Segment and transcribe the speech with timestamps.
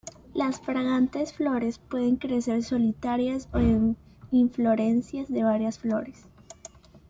[0.33, 3.95] Las fragantes flores pueden crecer solitarias o en
[4.31, 6.25] inflorescencias de varias flores.